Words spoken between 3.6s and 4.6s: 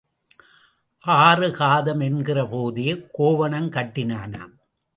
கட்டினானாம்.